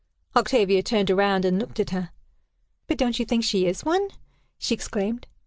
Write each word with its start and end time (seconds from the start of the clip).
Octavia 0.35 0.81
turned 0.81 1.11
around, 1.11 1.45
and 1.45 1.59
looked 1.59 1.79
at 1.79 1.91
her. 1.91 2.09
"But 2.87 2.97
don't 2.97 3.19
you 3.19 3.23
think 3.23 3.43
she 3.43 3.67
is 3.67 3.85
one?" 3.85 4.09
she 4.57 4.73
exclaimed. 4.73 5.27